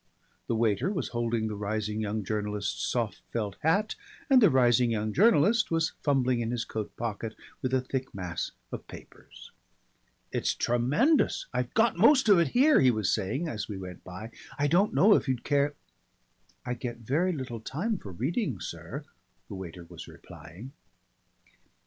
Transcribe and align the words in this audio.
The 0.47 0.55
waiter 0.55 0.91
was 0.91 1.09
holding 1.09 1.47
the 1.47 1.53
rising 1.55 2.01
young 2.01 2.23
journalist's 2.23 2.81
soft 2.89 3.21
felt 3.31 3.55
hat 3.61 3.93
and 4.31 4.41
the 4.41 4.49
rising 4.49 4.89
young 4.89 5.13
journalist 5.13 5.69
was 5.69 5.91
fumbling 6.01 6.39
in 6.39 6.49
his 6.49 6.65
coat 6.65 6.97
pocket 6.97 7.35
with 7.61 7.71
a 7.71 7.81
thick 7.81 8.11
mass 8.11 8.49
of 8.71 8.87
papers. 8.87 9.51
"It's 10.31 10.55
tremendous. 10.55 11.45
I've 11.53 11.71
got 11.75 11.97
most 11.97 12.29
of 12.29 12.39
it 12.39 12.47
here," 12.47 12.81
he 12.81 12.89
was 12.89 13.13
saying 13.13 13.47
as 13.47 13.67
we 13.69 13.77
went 13.77 14.03
by. 14.03 14.31
"I 14.57 14.65
don't 14.65 14.95
know 14.95 15.13
if 15.13 15.27
you'd 15.29 15.43
care" 15.43 15.75
"I 16.65 16.73
get 16.73 16.97
very 17.01 17.31
little 17.31 17.59
time 17.59 17.99
for 17.99 18.11
reading, 18.11 18.59
sir," 18.59 19.03
the 19.49 19.53
waiter 19.55 19.83
was 19.87 20.07
replying. 20.07 20.71